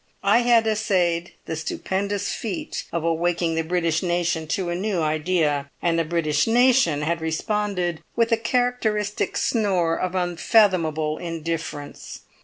I 0.23 0.39
had 0.39 0.65
essayed 0.65 1.33
the 1.45 1.55
stupendous 1.55 2.33
feat 2.33 2.85
of 2.91 3.03
awaking 3.03 3.53
the 3.53 3.61
British 3.61 4.01
nation 4.01 4.47
to 4.47 4.71
a 4.71 4.75
new 4.75 4.99
idea, 4.99 5.69
and 5.79 5.99
the 5.99 6.03
British 6.03 6.47
nation 6.47 7.03
had 7.03 7.21
responded 7.21 8.01
with 8.15 8.31
a 8.31 8.37
characteristic 8.37 9.37
snore 9.37 9.95
of 9.95 10.15
unfathomable 10.15 11.19
indifference. 11.19 12.21